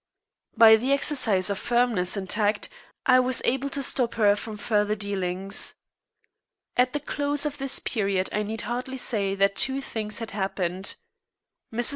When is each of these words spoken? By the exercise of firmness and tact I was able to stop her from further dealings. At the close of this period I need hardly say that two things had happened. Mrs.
By 0.57 0.77
the 0.77 0.91
exercise 0.93 1.51
of 1.51 1.59
firmness 1.59 2.17
and 2.17 2.27
tact 2.27 2.69
I 3.05 3.19
was 3.19 3.39
able 3.45 3.69
to 3.69 3.83
stop 3.83 4.15
her 4.15 4.35
from 4.35 4.57
further 4.57 4.95
dealings. 4.95 5.75
At 6.75 6.93
the 6.93 6.99
close 6.99 7.45
of 7.45 7.59
this 7.59 7.77
period 7.77 8.27
I 8.31 8.41
need 8.41 8.61
hardly 8.61 8.97
say 8.97 9.35
that 9.35 9.55
two 9.55 9.79
things 9.79 10.17
had 10.17 10.31
happened. 10.31 10.95
Mrs. 11.71 11.89